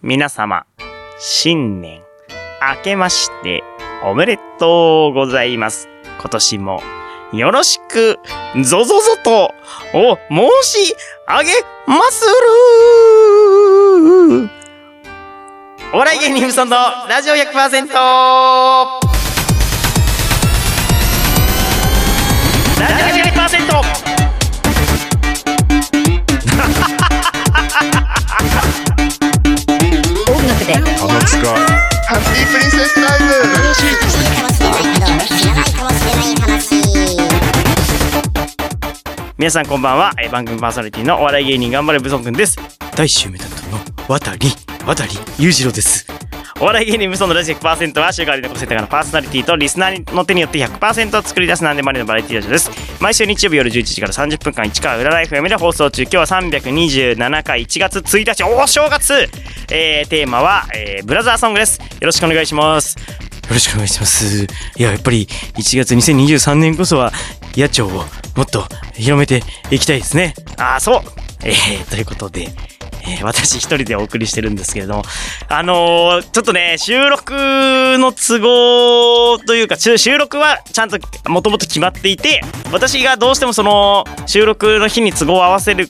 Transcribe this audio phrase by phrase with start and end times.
[0.00, 0.64] 皆様、
[1.18, 2.02] 新年、
[2.76, 3.64] 明けまして、
[4.04, 5.88] おめでとうございます。
[6.20, 6.80] 今年も、
[7.32, 8.16] よろしく、
[8.62, 9.52] ぞぞぞと、
[9.94, 10.16] お、
[10.62, 10.94] 申し
[11.26, 11.50] 上げ
[11.88, 12.30] まする
[15.92, 16.76] お笑い芸人さんの
[17.08, 18.97] ラジオ 100%!
[31.28, 33.28] 花塚ハッピープリンセスタイム
[39.36, 40.12] 皆さんこんばんは。
[40.18, 42.56] えー番組パーソナリティのお笑い芸人頑張れブソンくんです。
[42.96, 43.78] 大衆メタントの
[44.08, 44.48] 渡り、
[44.86, 46.06] 渡り、裕次郎です。
[46.60, 52.70] お笑い芸人無双のラジオ100%は週替わりの個性高のパーソナリティとリスナーの手によって100%を作り出す何でもありのバラエティラジオです。
[53.00, 56.02] 毎週日曜日夜11時から30分間市川裏ライフ M で放送中。
[56.02, 59.28] 今日は327回1月1日、お正月
[59.70, 61.78] えー、テーマは、えー、ブラザーソングです。
[61.80, 62.96] よろしくお願いします。
[62.98, 63.04] よ
[63.50, 64.44] ろしくお願いします。
[64.76, 67.12] いや、やっぱり1月2023年こそは
[67.54, 70.34] 野鳥をもっと広めていきたいですね。
[70.56, 71.02] ああ、そう。
[71.44, 72.48] えー、ということで、
[73.02, 75.02] えー私一人でお送りしてるんですけれども、
[75.48, 77.32] あのーちょっとね、収録
[77.98, 85.88] の都合というか、収録はちゃんともともと決まっていて、私がどうしてもその収録の日に都合を合わせる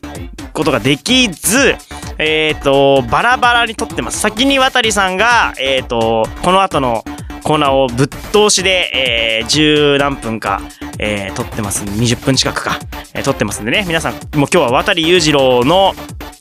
[0.53, 1.77] ことができず、
[2.19, 4.19] えっ、と、バラバラに撮ってます。
[4.19, 7.05] 先に渡さんが、えっ、と、この後の
[7.43, 10.61] コーナーをぶっ通しで、えー、十何分か、
[10.99, 11.85] えー、撮ってます。
[11.85, 12.79] 20分近くか、
[13.15, 13.85] えー、撮ってますんでね。
[13.87, 15.95] 皆さん、もう今日は渡り裕次郎の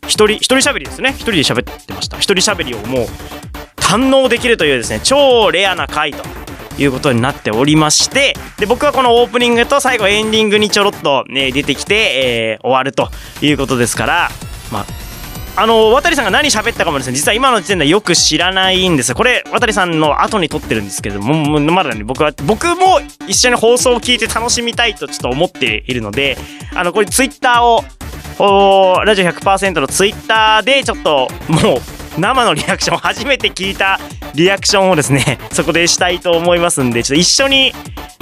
[0.03, 1.11] 一人、一人喋りですね。
[1.11, 2.17] 一人で喋ってました。
[2.17, 3.07] 一人喋りをもう
[3.77, 6.23] 堪能できるというですね、超レアな回と。
[6.79, 13.09] いうことになっておりまして、で、僕はこのオープニングと最後エンディングにちょろっと、ね、出てきて、えー終わると
[13.41, 14.29] いうことですから、
[14.71, 14.85] まあ、
[15.59, 19.15] あの、渡さんが何喋ったかもですね、実は今の時点ではよく知らないんです。
[19.15, 26.37] これ、渡さんの後に撮ってるんですけども、まだね、僕は、僕も一緒に放送を聞いて楽しみたいとちょっと思っているので、
[26.75, 27.83] あの、これツイッターを、
[28.39, 33.99] おラジオ100%のツイッターでちょっと、もう、生のリアクション初めて聞いた
[34.37, 37.73] リアクションをですね そこでしたいと思いますんでちょっと一緒に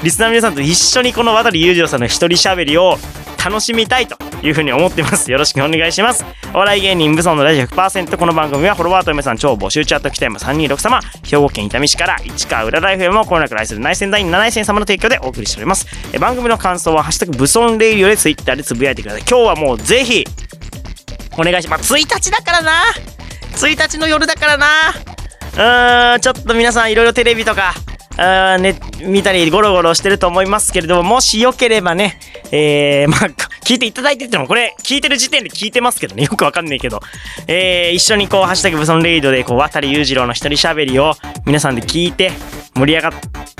[0.01, 2.97] リスナーの皆さんと一緒にこの渡り裕次郎さんの一人喋りを
[3.43, 5.31] 楽しみたいというふうに思ってます。
[5.31, 6.25] よろしくお願いします。
[6.53, 15.85] お笑い芸人武装のラジオ100%この番組はフォロワーと嫁さん超募集チャット北山326様兵庫県伊丹市から市川浦ライフ M をこの中愛する内戦団員7戦様の提供でお送りしております。
[16.13, 19.23] え番組の感想は「ハッシュタグ武装レイディオ」でツイッターでつぶやいてください。
[19.29, 20.25] 今日はもうぜひ
[21.37, 21.93] お願いします。
[21.93, 22.71] 1日だからな。
[23.53, 25.14] 1日の夜だからな。
[25.61, 27.73] ーんちょっと皆さんいろいろテレビとか
[28.17, 32.17] あね、見たりゴロゴロしてると思いますけれどももしよければね
[32.51, 33.19] えー、まあ
[33.65, 36.23] 聞いていただいててもこれ聞いてる時点で聞いてますけどね。
[36.23, 36.99] よくわかんないけど。
[37.47, 41.13] えー、一緒にこう「ハッシュタグブソンレイド」でこう渡り裕次郎の一人喋りを
[41.45, 42.31] 皆さんで聞いて
[42.75, 43.09] 盛り上が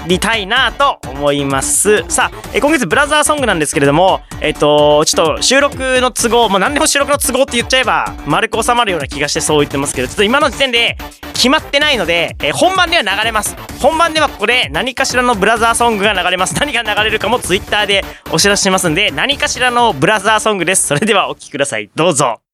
[0.08, 2.03] りたいなと思います。
[2.09, 10.98] さあ、え今月ブラザーソングなんですけれどもえっ、とちょっと収録の都合もう何でも収録の都合って言っちゃえば丸く収まるような気がしてそう言ってますけどちょっと今の時点で
[11.34, 13.56] 決まってないので、えー本番では流れます。
[13.81, 16.56] 本番ではここで何かしらのブラザーソングが流れます。
[16.56, 20.88] 何が流れるかもツイッターでお知らせしますんで何かしらのブラザーソングです。
[20.88, 21.90] それではお聴きください。
[21.96, 22.45] どうぞ。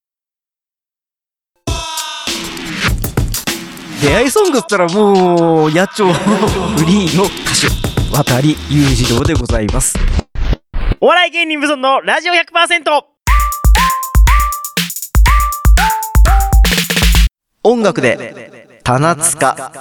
[4.01, 9.95] 出会いソングっつったらもう野鳥フリーの歌手渡り裕次郎でございます。
[11.00, 13.03] お笑い芸人無尊のラジオ100%
[17.63, 19.72] 音楽で棚塚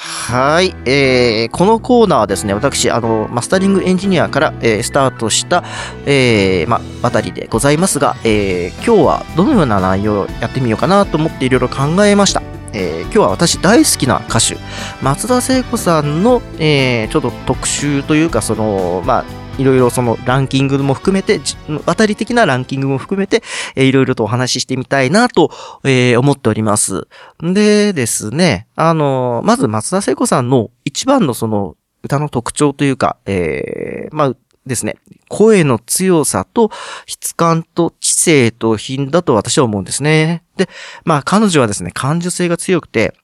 [0.00, 5.64] はい、えー、このコーナーはですね、私、あの、マスタリングエンジニアから、えースタートした、
[6.06, 12.42] えー、ま、渡りでございますが、えー、今日はどのような内容をやってみようかなと思っていろいろ考えました。
[12.72, 14.56] えー、今日は私大好きな歌手、
[15.02, 19.24] 松田聖子さんの、えー、ちょっと特集というか、その、まあ、
[19.58, 23.42] いろいろそのランキングも含めて、じ渡り的なランキングも含めて、
[23.74, 25.50] えーいろいろとお話ししてみたいなと、
[25.84, 27.08] えー思っております。
[27.40, 34.34] でですね、あの、まず松田聖子さんの一番のその歌の特徴というか、えーまあ
[34.66, 34.96] ですね、
[35.28, 36.70] 声の強さと
[37.06, 40.44] 質感と知性と品だと私は思うんですね。
[40.56, 40.68] で、
[41.04, 43.14] まあ彼女はですね、感受性が強くて、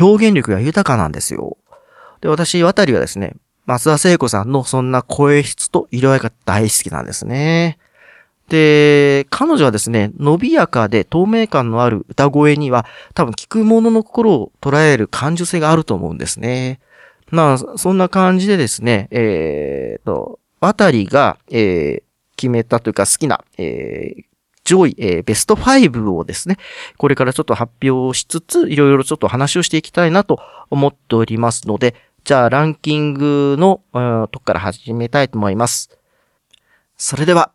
[0.00, 1.58] 表現力が豊かなんですよ。
[2.20, 3.34] で、私、渡りはですね、
[3.66, 7.78] 松田聖子さんのそんな声質と色合いが大好きなんですね。
[8.48, 12.84] で、彼女はですね、伸びやかで透明感のある歌声には、
[13.14, 16.80] 多分聞く者の心を捉える感受性があると思うんですね。
[17.30, 22.04] まあ、そんな感じでですね、えーと、渡りが、えー
[22.36, 24.24] 決めたというか好きな、えー
[24.64, 26.56] 上位、えーベスト5をですね、
[26.96, 30.40] これからちょっと発表しつつ、いろいろちょっと話をしていきたいなと
[30.70, 31.94] 思っておりますので、
[32.24, 35.90] じゃあランキングの、うんとこから始めたいと思います。
[36.96, 37.52] それでは、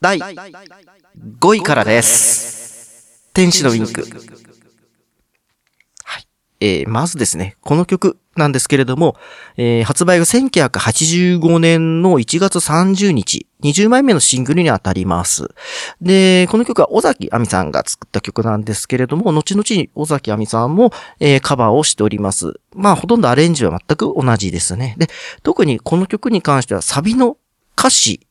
[0.00, 3.28] 第5位からです。
[3.32, 4.53] 天使のウィンク。
[6.64, 9.16] えー、まずですね、この曲なんですけれども、
[9.58, 15.48] えー発売が1985年の1月30日、20枚目のシングルにあたります。
[16.00, 20.90] で、この曲は尾崎亜美さんが作った曲なんですけれども、後々に尾崎亜美さんも、
[21.20, 22.54] えーカバーをしております。
[22.74, 24.94] まあ、ほとんどアレンジは全く同じですね。
[24.96, 25.08] で、
[25.42, 27.36] 特にこの曲に関してはサビの
[27.78, 28.26] 歌詞、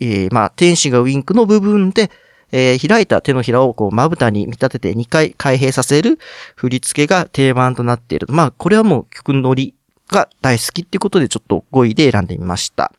[0.00, 2.10] えーまあ、天使がウィンクの部分で、
[2.52, 6.18] えー開いた手のひらをこう、まぶたに見立てて2回開閉させる
[6.54, 8.26] 振り付けが定番となっている。
[8.30, 9.74] まあ、これはもう曲のり
[10.08, 12.92] が大好きっていうことでちょっと5位で選んでみました。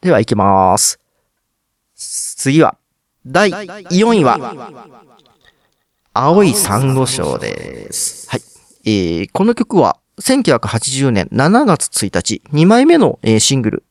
[0.00, 1.00] では行きます。
[1.96, 2.76] 次は、
[3.26, 4.38] 第4位は、
[6.14, 8.30] 青い珊瑚礁です。
[8.30, 8.40] はい。
[8.84, 13.84] えー、この曲は、1980年7月1日、2枚目の、えーシングル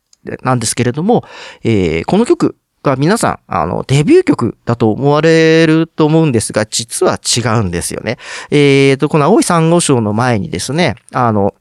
[0.43, 1.23] なんですけれども、
[1.63, 8.17] えーこの曲が皆さん、あの、デビュー曲だと思われると思うんですが、実は違うんですよね。
[8.51, 11.53] えーと、この青い珊瑚礁の前にですね、あの、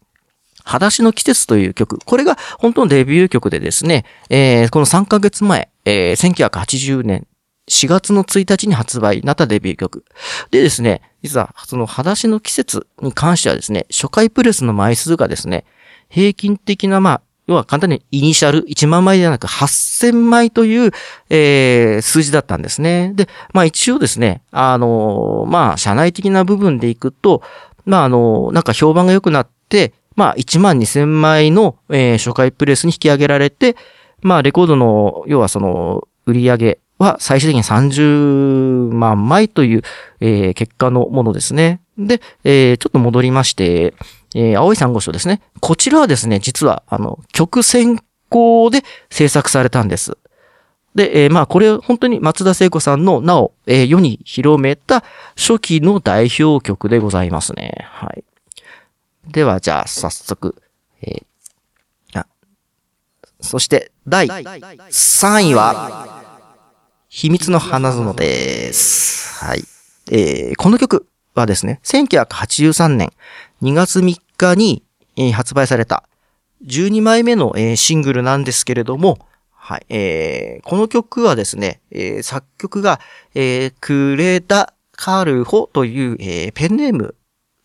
[0.65, 1.99] 裸足の季節という曲。
[2.05, 7.27] これが本当のデビュー曲でですね、えーこの3ヶ月前、えー1980年
[7.71, 10.05] 4月の1日に発売になったデビュー曲。
[10.51, 15.65] でですね、実はその裸足の季節に関してはですね、初回プレスの枚数がですね、
[16.09, 20.91] 平均的なまあ、要は簡単にイニシャル1万枚ではなく8000枚という、
[21.31, 23.13] えー数字だったんですね。
[23.15, 27.43] で、まあ一応ですね、あのーまあ社内的な部分でいくと、
[27.85, 33.77] まああのーなんか評判が良くなって、まあ1万2000枚の、えー初回プレスに引き上げられて、
[34.23, 39.83] まあレコードの、要はその売り上げは最終的に30万枚という、
[40.21, 41.81] えー結果のものですね。
[41.99, 43.95] で、えーちょっと戻りまして、
[44.39, 45.41] えー青い珊瑚礁ですね。
[45.61, 47.99] こちらはですね、実は、あの、曲先
[48.29, 50.19] 行で制作されたんです。
[50.95, 55.03] で、えーまあ、これ、本当に松田聖子さんの名を、えー世に広めた
[55.37, 57.87] 初期の代表曲でございますね。
[57.91, 58.25] はい。
[59.27, 60.61] では、じゃあ、早速、
[61.01, 62.27] えーあ、
[63.41, 66.25] そして、第3位は、
[67.09, 69.43] 秘密の花園です。
[69.45, 69.65] はい。
[70.11, 73.13] えーこの曲はですね、1983年
[73.63, 74.83] 2月3日に、
[75.17, 76.05] えー発売された
[76.65, 79.19] 12枚目の、えーシングルなんですけれども、
[79.51, 83.01] はい、えーこの曲はですね、えー作曲が、
[83.35, 87.15] えークレダ・カルホという、えーペンネーム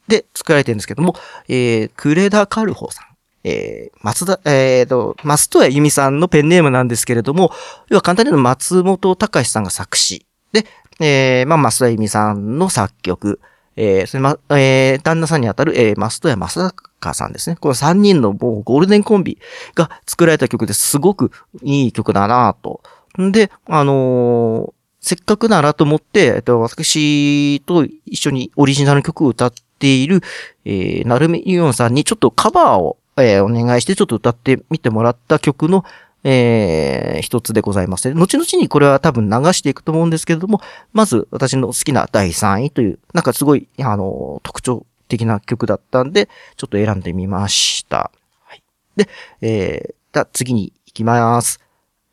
[0.07, 1.15] で作られてるんですけども、
[1.47, 3.05] えークレダ・カルホさん。
[3.43, 7.51] えー松田、えーと、松任谷由実さんのペンネームなんですけれども、
[7.89, 10.25] 要は簡単に言うと松本隆さんが作詞。
[10.53, 10.65] で、
[10.99, 13.39] えーまあ、松田由実さんの作曲。
[13.83, 17.55] えーそれま、えー旦那さんにあたる、えー、増戸谷正隆さんですね。
[17.55, 19.39] この3人のもうゴールデンコンビ
[19.73, 21.31] が作られた曲ですごく
[21.63, 22.81] いい曲だなと。
[23.19, 24.73] んで、あのー
[25.03, 30.21] せっかくならと思って、えっと、私と一緒にオリジナルの曲を歌っている、
[30.63, 35.83] えー、なるみゆおんさんにちょっとカバーを、えーお願いしてちょっと歌ってみてもらった曲の、
[36.23, 38.19] えー一つでございますね。
[38.19, 40.59] 後々にこれは多分流していくと思うんですけれども、
[40.91, 48.11] まず私の好きな第3位という、なんかすごい、あの、特徴的な曲だったんで、ちょっと選んでみました。
[48.43, 48.63] はい。
[48.97, 49.07] で、
[49.41, 51.59] えー、じゃあ次に行きます。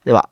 [0.05, 0.29] では、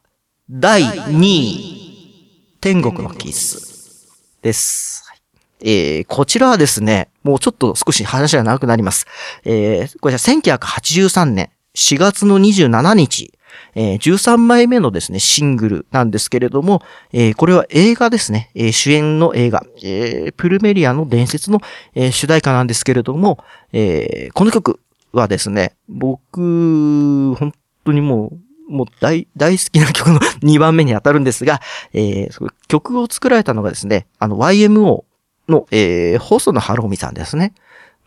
[0.49, 4.13] 第2位、天国のキス
[4.43, 5.05] です。
[5.09, 5.21] はい
[5.61, 9.07] えー、こちらはですね、もうちょっと少し話が長くなります。
[9.45, 13.33] えー、これじゃ1983年4月の27日、
[13.75, 16.83] えー13枚目のですね、シングルなんですけれども、
[17.13, 21.61] えーこれは映画ですね、えー主演の映画、えープルメリアの伝説の、
[21.95, 23.39] えー主題歌なんですけれども、
[23.73, 24.81] えーこの曲
[25.13, 27.53] はですね、僕、本
[27.85, 28.33] 当にも
[28.69, 31.61] う、もう大、大好きな曲の 2番目に当たるんですが、
[31.93, 35.05] えー曲を作られたのがですね、あの YMO
[35.49, 37.53] の、えー、細野晴臣さんですね。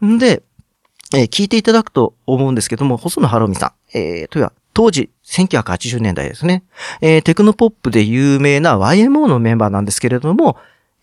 [0.03, 0.44] んで、
[1.13, 6.63] えー聞いていただくと思うんですけども、細野晴臣さん、えー、というは、当時、1980年代ですね。
[7.01, 10.55] えーテクノポップで有名な YMO のメンバーなんですけれども、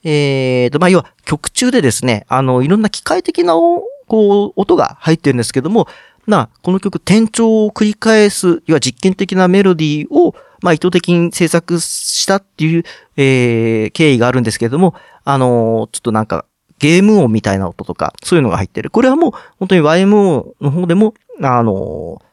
[0.03, 5.89] えーと、まあ、要は曲中でですね、あの、いろんな機械的なこう、音が入ってるんですけども、
[6.27, 12.83] な、この曲、転調を繰り返す、要は実験的なメロディーを、まあ、意図的に制作したっていう、
[13.19, 14.95] えー経緯があるんですけれども、
[15.27, 16.47] あのーちょっとなんか、
[16.79, 18.89] ゲーム音みたいな音とか、そういうのが入ってる。
[18.89, 22.27] これはもう、本当に YMO の方でも、あのー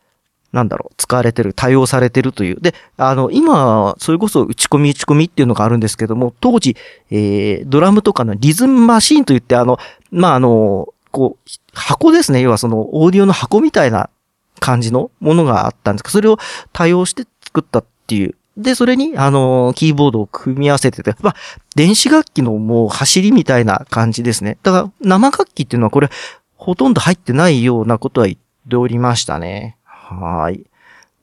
[0.53, 2.61] なんだろう、使われてる、多用されてるという。
[2.61, 6.77] で、あの、今、それこそ打ち込み打ち込みっていうのがあるんですけども、当時、
[7.09, 9.79] えー、ドラムとかのリズムマシーンといって、あの、
[10.11, 12.41] まあ、あの、こう、箱ですね。
[12.41, 14.11] 要はその、オーディオの箱みたいな
[14.59, 16.37] 感じのものがあったんですけど、それを
[16.71, 18.35] 多用して作ったっていう。
[18.55, 21.35] で、それに、あの、キーボードを組み合わせてて、まあ、
[21.75, 24.59] 電子楽器のもう走りみたいな感じですね。
[24.61, 26.09] だから、生楽器っていうのはこれ、
[26.55, 29.77] ほとんど入ってないようなことは言っておりましたね。
[30.03, 30.65] はい。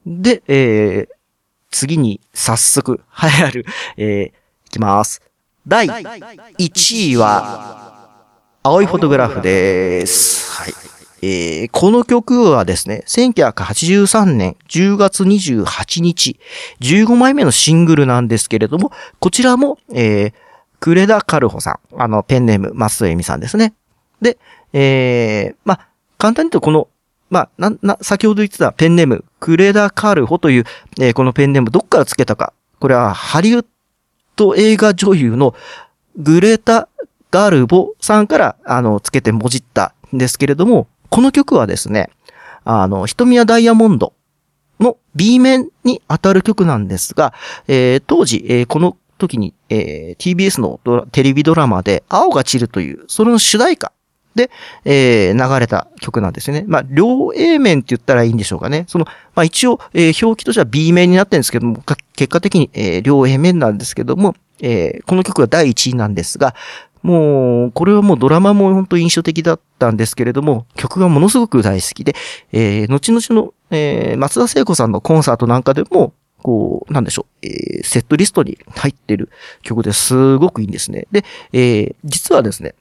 [0.05, 1.15] で、えー、
[1.69, 3.65] 次に早速 流行る、
[3.97, 5.21] えー、いきます。
[5.67, 8.09] 第1位は、
[8.63, 10.51] 青いフォトグラフです。
[10.51, 10.73] はい。
[11.23, 16.39] えー、この曲はですね、1983年10月28日、
[16.79, 20.33] 15枚目のシングルなんですけれども、こちらも、えー、
[20.79, 23.75] クレダ・カルホさん、あの、ペンネーム、松江美さんですね。
[24.19, 24.39] で、
[24.73, 26.87] えー、まあ、簡単に言うとこの、
[27.31, 30.65] まあ、な、な、先ほど言ってたペンネーム、クレダ・カルホという、
[30.99, 32.53] えーこのペンネームどっからつけたか。
[32.79, 33.65] これはハリウッ
[34.35, 35.55] ド映画女優の
[36.17, 36.89] グレタ・
[37.31, 42.09] ガルボさんから、あの、つけてもじったんですけれども、この曲はですね、
[42.65, 44.13] あの、瞳はダイヤモンド
[44.81, 47.33] の B 面に当たる曲なんですが、
[47.69, 50.81] えー当時、えーこの時に、えー TBS の
[51.13, 53.93] テレビドラマで、青が散るという、それの主題歌
[54.35, 54.49] で、
[54.85, 56.63] えー流れた曲なんですよね。
[56.67, 58.85] まあ、両 A 面って言ったらいいんでしょうかね。
[58.87, 61.83] その、まあ一応、えー表記としては B 面になってるんですけども、
[62.15, 66.55] 結果的に、えー両 A 面なんですけども、えーこの曲が第1位なんですが、
[67.03, 72.15] もう、これはもうドラマも本当印象的だったんですけれども、曲がものすごく大好きで、
[72.51, 79.29] えー後々の、えー松田聖子さんのコンサートなんかでも、こう、なんでしょう、えーセットリストに入ってる
[79.63, 81.07] 曲ですごくいいんですね。
[81.11, 81.23] で、
[81.53, 82.75] えー実はですね、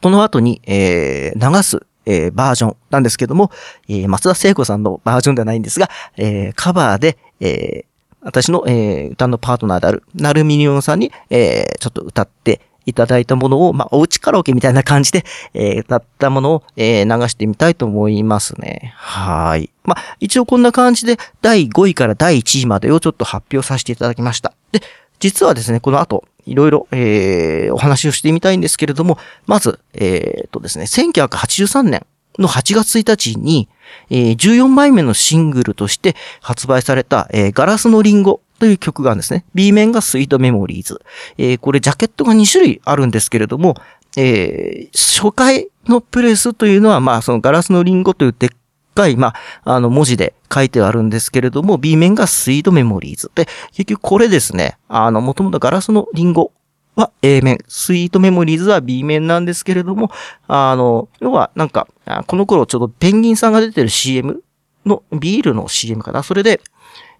[0.00, 3.50] この後に、えー流す、えーバージョンなんですけども、
[3.88, 7.92] えー松田聖子さんのバージョンではないんですが、えーカバーで、えー
[8.24, 18.92] 私の、えー歌のパートナーである、ナルミニオンさんに、えーちょっと歌っていただいたものを、まあ、おうちカラオケみたいな感じで、えー歌ったものを、えー流してみたいと思いますね。
[18.96, 19.70] はい。
[19.84, 24.52] まあ、一応こんな感じで、第5位から第1位までをちょっと発表させていただきました。
[24.72, 24.80] で、
[25.22, 32.04] 実はですね、この後、いろいろ、えーお話をしてみたいんですけれども、まず、えーっとですね、1983年
[32.40, 33.68] の8月1日に、
[34.10, 39.44] えー14枚目のシングルとして発売された、えーガラスのリンゴという曲があるんですね。
[39.54, 41.00] B 面がスイートメモリーズ。
[41.38, 43.76] えーこれジャケットが2種類あるんですけれども、
[44.16, 48.50] えー初回のプレスというのは、まあ、そのガラスのリンゴというでっ
[48.94, 49.34] かい、ま
[49.64, 53.30] あ、あの、文字で書いてあるんですけれども、B 面がスイートメモリーズ。
[53.34, 56.52] で、結局これですね、あの、もともとガラスのリンゴ
[56.94, 60.10] は A 面、スイートメモリーズは B 面なんですけれども、
[60.46, 61.88] あの、要はなんか、
[62.26, 64.42] この頃ちょうどペンギンさんが出てる CM
[64.84, 66.22] の、ビールの CM かな。
[66.22, 66.60] それで、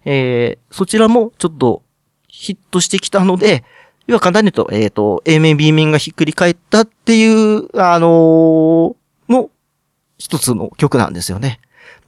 [0.05, 1.81] えー、そちらもちょっと
[2.27, 3.63] ヒットしてきたので、
[4.05, 8.95] 要は簡単に言うと、えっ、と、A 面、B 面がひっくり返ったっていう、あのー
[9.29, 9.49] の
[10.23, 11.59] 一つの曲なんですよね。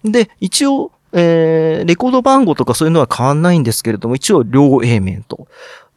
[0.05, 5.49] で、一応、えー、レコード番号とかそういうのは変わんないんですけれども、一応両 A 面と。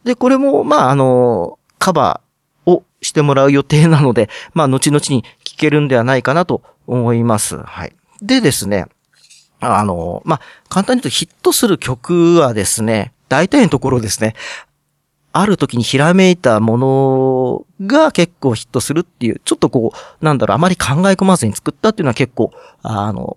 [0.02, 7.56] で、これも、まあ、あのカバーをしてもらう予定なので、まあ、後々に聴けるんではないかなと思います。
[7.56, 7.94] はい。
[8.20, 8.86] でですね、
[9.60, 14.34] あのまあ、簡単に言うとヒットする曲はですね、大体のところですね、
[15.40, 22.52] ある時にひらめいたものが結構ヒットするっていう、ちょっとこう、なんだろう、あまり考え込まずに作ったっていうのは結構、
[22.82, 23.36] あの、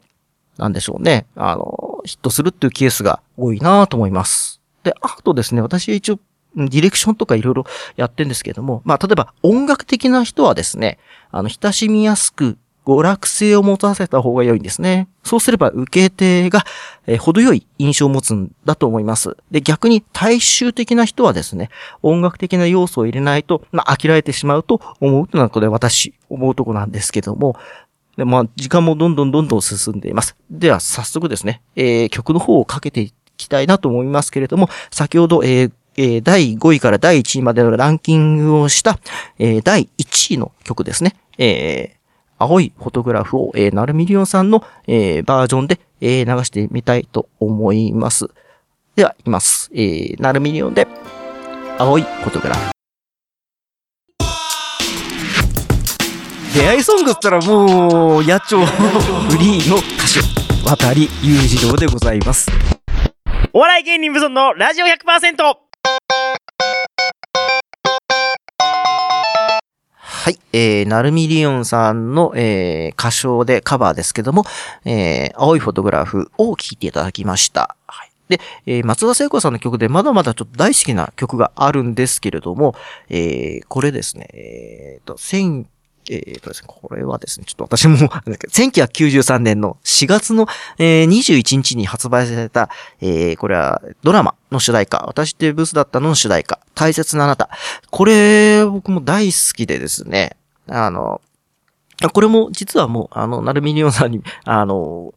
[0.58, 1.26] なんでしょうね。
[1.36, 4.62] あの、ヒットするっていうケースが多いなと思います。
[4.84, 6.20] で、あとですね、私一応、
[6.56, 7.66] ディレクションとかいろいろ
[7.96, 11.00] やってんですけども、まあ、例えば音楽的な人はですね、
[11.32, 15.08] あの、親しみやすく、娯楽性を持たせた方が良いんですね。
[15.24, 16.66] そうすれば受け手が、
[17.08, 19.38] えー程よい印象を持つんだと思います。
[19.52, 21.70] で、逆に大衆的な人はですね、
[22.02, 27.56] 音楽的な要素を入れないと、まあ、飽きられてしまうと思うというのはこれ私、思うとこなんですけども、
[28.18, 30.36] で、まあ、時間もどんどんどんどん進んでいます。
[30.50, 39.00] では、早速ですね、えー曲の方をかけていきたいなと思いますけれども、先ほど、えーえー第5位から第1位までのランキングをした、
[39.40, 41.16] えー第1位の曲ですね。
[41.38, 42.01] えー
[42.42, 48.30] 青いフォトグラフを、えー、ナルミリオンさんの、えーバージョンで、えー流してみたいと思います。
[48.96, 49.70] では、いきます。
[49.76, 50.88] えー、ナルミリオンで、
[51.78, 52.72] 青いフォトグラフ。
[56.56, 59.86] 出会いソングったらもう、野鳥 フリーの歌
[60.66, 62.50] 手、渡裕次郎でございます。
[63.54, 65.71] お笑い芸人無尊のラジオ 100%!
[70.22, 70.40] はい。
[70.54, 74.44] えー、ナルミリオンさんの、えー、歌唱でカバーですけども、
[74.86, 77.76] えー、青いフォトグラフを聴いていただきました。
[77.88, 78.12] はい。
[78.30, 82.76] で、えー、松田聖子さんの曲でまだまだちょっと大好きな曲があるんですけれども、
[83.10, 85.18] えー、これですね、えーと、
[86.10, 92.70] えーとですね、これはですね、ちょっと私も、1993年の4月の、えー21日に発売された、
[93.02, 97.50] えー、これはドラマの主題歌、私ってブスだったのの主題歌、大切なあなた。
[97.90, 101.22] これ、僕も大好きでですね、あの、
[102.14, 105.14] これも実はもう、あの、ナルミニオンさんに、あの、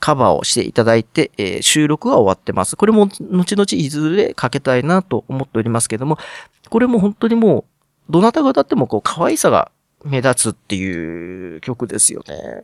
[0.00, 2.76] カバーをしていただいて、えー収録は終わってます。
[2.76, 6.18] これも、後々いずれかけたいなと思っておりますけども、
[6.70, 7.64] これも本当にもう、
[8.12, 9.70] どなたが歌ってもこう、可愛さが
[10.04, 12.62] 目立つっていう曲ですよね。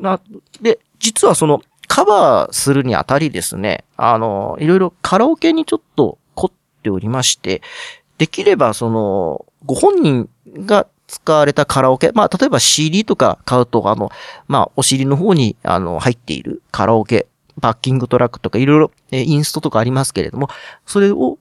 [0.00, 0.20] な、
[0.60, 7.62] で、実はその、カバーするにあたりですね、あの、いろいろカラオケにちょっと凝っておりまして、
[8.18, 10.28] できればその、ご本人
[10.66, 14.10] が使われたカラオケ、まあ、例えば CD とか買うと、あの、
[14.48, 17.26] まあ、お尻の方に、あの、入っているカラオケ、
[17.60, 20.48] バッキングトラックとかいろいろ、えインストとかありますけれども、
[20.86, 21.38] それを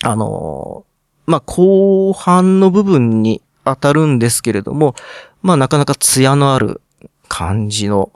[0.03, 0.91] あのー
[1.31, 4.95] まあ後半の部分に当たるんですけれども、
[5.41, 6.81] まあなかなか艶のある
[7.27, 8.11] 感じの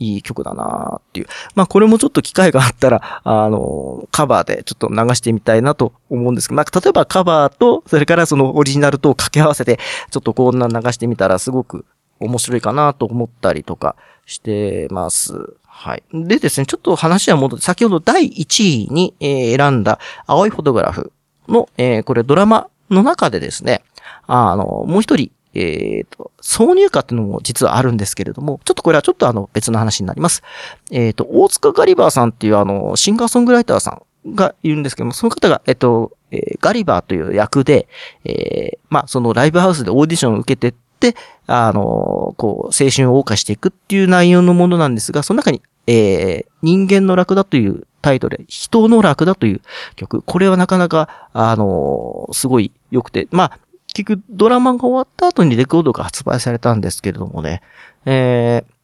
[0.00, 1.26] いい曲だなっていう。
[1.54, 9.78] まあこれもちょっと機会があったら、あの、カバーでちょっと流してみたいなと思うんですけど、まあ例えばカバーと、それからそのオリジナルと掛け合わせて、
[10.10, 11.84] ちょっとこんな流してみたらすごく
[12.18, 13.94] 面白いかなと思ったりとか
[14.26, 15.54] してます。
[15.66, 16.02] はい。
[16.12, 21.12] でですね、ちょっと話は戻って、先ほど第1位に、選んだ青いフォトグラフ
[21.48, 23.82] の、えーこれドラマの中でですね、
[24.26, 30.42] あの、もう一人、えっ、と、挿入歌っていうのも実はあるんですけれども、ちょっとこれはちょっとあの別の話になります。
[30.90, 37.88] えっ、と、大塚ガリバーさんっていうあの、シンガーソングライターさんがいるんですけども、その方が、えっ、と、えーガリバーという役で、
[38.24, 49.62] えーまあ、そのライブハウスでオーディションを受けてって、あの、こう、青春を謳歌していくっていう内容のものなんですが、その中に、えー人間の楽だというタイトル、人の楽だという
[49.96, 50.22] 曲。
[50.22, 53.58] これはなかなか、あのすごい良くて、まあ、
[53.92, 57.62] 結局ドラマが終わった後にレコードが発売されたんですけれどもね、
[58.04, 58.80] えー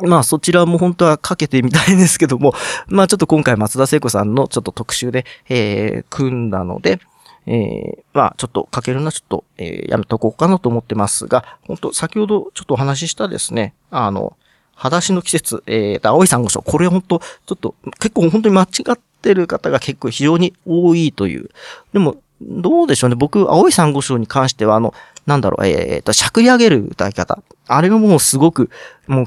[0.00, 2.54] まあそちらも本当はかけてみたいんですけども、
[2.88, 6.98] まあちょっと今回松田聖子さんのちょっと特集で、えー組んだので、
[7.46, 14.34] えーまあちょっとかけるのはちょっと、えーやめとこうかなと思ってますが、本当先ほどちょっとお話ししたですね、あの、
[14.74, 21.50] 裸足の季節、えー、青い珊瑚礁、これ本当ちょっと結構本当に間違ってる方が結構非常に多いという。
[21.92, 22.16] でも、
[22.48, 23.16] どうでしょうね。
[23.16, 24.94] 僕、青い珊瑚礁に関しては、あの、
[25.26, 27.42] なんだろう、えー、と、しゃくり上げる歌い方。
[27.68, 28.70] あれがもうすごく、
[29.06, 29.26] もう、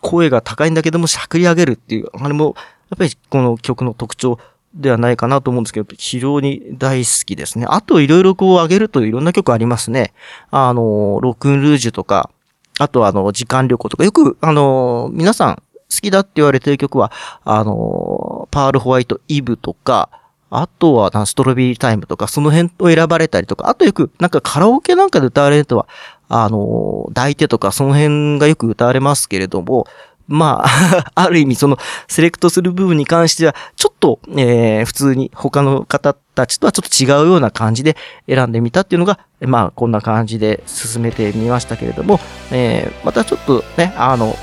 [0.00, 2.54] 声が高いんだけども、しゃくり上げるっていう、あれも、
[2.90, 4.38] やっぱりこの曲の特徴
[4.74, 7.66] ではないかなと思うんですけど、非常に大好きですね。
[7.68, 10.12] あと、いろいろこう上げるといろんな曲ありますね。
[10.50, 12.30] あの、ロックンルージュとか、
[12.78, 17.12] あとあの、時間旅行とか、よく、あの、皆さん好きだって言われてる曲は、
[17.44, 20.08] あの、パールホワイトイブとか、
[20.54, 25.88] あとは、ストロベリータイムとか、その辺を選ばれたりとか、あとよく、なんかカラオケなんかで歌われるとは、
[26.28, 29.86] あの、抱いてとか、その辺がよく歌われますけれども、
[30.28, 37.96] まあ、 ある意味その、セレクトする部分に関しては、ちょっと、えー、普通に他の方たちとはちょっと違うような感じで
[38.28, 44.36] 選んでみたっていうのが、まあ、こんな感じで進めてみましたけれども、えー、またちょっとね、あの、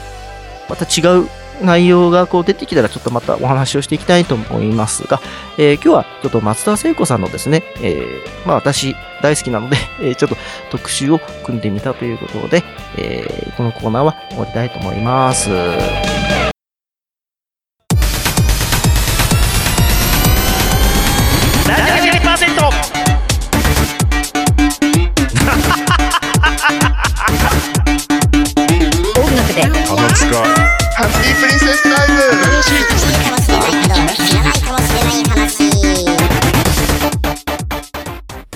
[0.69, 1.28] また違う
[1.62, 5.19] 内容がこう出てきたらちょっとまたお話をしていきたいと思いますが、
[5.58, 10.38] えー今日はちょっと松田聖子さんのですね、えーまあ私大好きなので、 えーちょっと
[10.72, 12.63] 特集を組んでみたということで、
[12.98, 15.50] えーこのコーナーは終わりたいと思います。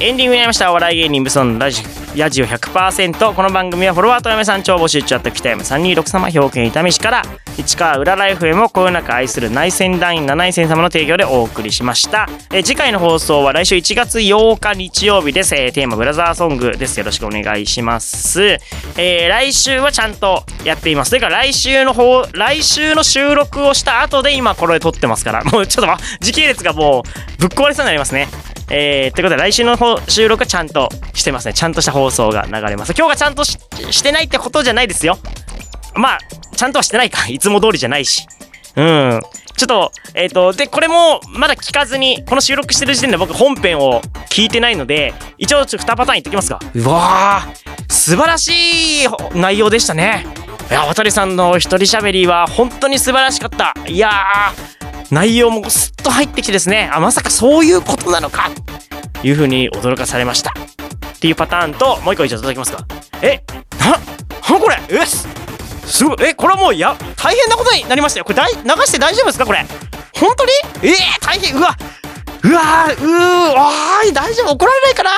[0.04, 0.70] エンディングになりました。
[0.70, 1.82] お笑い芸人ブソンラジ
[2.14, 7.22] ヤジオ100%この番組はフォロワーと嫁さん超募集中あった北山326様兵庫県伊丹市から
[7.58, 17.00] 市川裏ライフ M をこよなく愛する内戦団員7位戦様の提供でお送りしました、え次回の放送は来週1月8日日曜日です、えテーマブラザーソングです。
[17.00, 21.12] よろしくお願いします、えー来週はちゃんとやっています。
[21.12, 25.44] というか来週の方来週の収録をした後で今これ撮ってますから。
[25.46, 28.28] もうちょっと時系列がもうぶっ壊れそうになりますね。
[28.70, 31.54] えー、ということで来週の収録はちゃんとしてますね。
[31.54, 32.94] ちゃんとした放送が流れます。
[32.98, 33.58] 今日がちゃんとし
[33.92, 35.18] してないってことじゃないですよ。
[35.96, 36.20] まあ、
[36.56, 37.28] ちゃんとはしてないか。
[37.28, 38.28] いつも通りじゃないし。
[38.76, 39.22] うん。
[39.56, 46.60] ちょっと、えっ、と、で、これもまだ聞かずに、この収録してる時点で僕本編を聞いてないので、一応ちょっと2パターン言ってきますか。
[46.74, 48.50] うわー、素晴らし
[49.04, 50.26] い内容でしたね。
[50.70, 53.76] いや、渡さんの一人喋りは本当に素晴らしかった。
[53.86, 54.83] いやー、
[55.14, 58.50] 内容もスッと入ってきてですね、あ、まさかそういうことなのか。
[59.22, 60.52] いう風に驚かされました。
[60.52, 62.86] っていうパターンと、もう一個一応いただきますか。
[63.22, 63.42] え、
[63.80, 63.98] な、な
[64.60, 64.82] これ？
[64.90, 65.28] えす、
[65.86, 68.26] すごい、え、これはもうや、大変なことになりましたよ。
[68.26, 69.46] これ大、流して大丈夫ですか？
[69.46, 69.64] これ。
[70.16, 70.52] 本当に？
[70.82, 71.78] えー、大変、うわ、
[72.44, 74.54] うわー、うー、わーい、大丈夫。
[74.54, 75.12] 怒られないかな。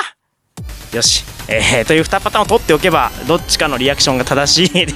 [0.92, 1.24] よし。
[1.48, 4.86] えー、という2パターンを取っておけば、どっちかのリアクションが正しい。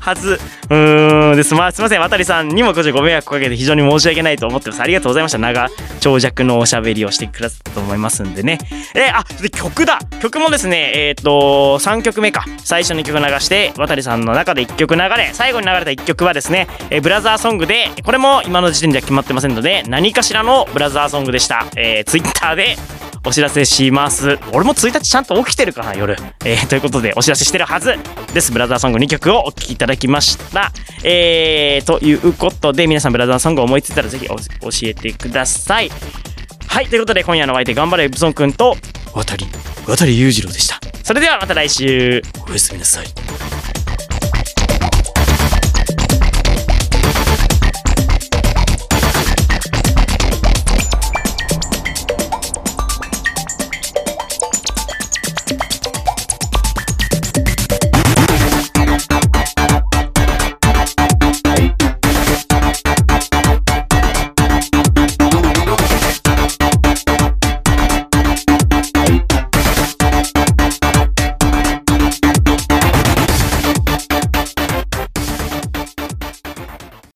[0.00, 0.40] はず。
[0.68, 1.54] うーんです。
[1.54, 2.00] まあ、すいません。
[2.00, 4.82] 渡さんにもこちらご迷惑かけて非常に申し訳ないと思ってます。
[4.82, 5.38] ありがとうございました。
[5.38, 5.68] 長
[6.00, 8.58] 長尺のおしゃべりをしてくださったと思いますんでね。
[8.94, 12.44] えーあ、で、曲だ曲もですね、えっ、と、3曲目か。
[12.58, 21.66] 最初に曲流して、渡さんの中で1曲流れ、最後に流れた1曲はですね、えーブラザーソングで、これも今の時点では決まってませんので、何かしらのブラザーソングでした。
[21.76, 22.76] えー、ツイッターで
[23.24, 24.38] お知らせします。
[24.52, 26.16] 俺も1日ちゃんと起きてるかな、夜。
[26.44, 27.94] えーということで、お知らせしてるはず
[28.34, 28.50] です。
[28.50, 30.72] ブラザーソング2曲をお聴きいただきました。
[31.04, 34.36] えー、ということで、皆さんブラザーソング思いついたらぜひ教
[34.82, 35.90] えてください。
[36.66, 38.76] はい、ということで、今夜のお相手、頑張れ、ブソンくんと、
[39.14, 39.46] 渡り、
[39.86, 40.80] 渡り裕次郎でした。
[41.04, 43.51] それではまた来週、おやすみなさい。